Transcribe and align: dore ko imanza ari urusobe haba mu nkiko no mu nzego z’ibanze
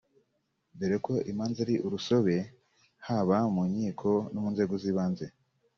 dore 0.77 0.97
ko 1.05 1.13
imanza 1.31 1.57
ari 1.65 1.75
urusobe 1.85 2.35
haba 3.07 3.37
mu 3.55 3.63
nkiko 3.71 4.09
no 4.31 4.39
mu 4.43 4.49
nzego 4.53 4.73
z’ibanze 4.81 5.25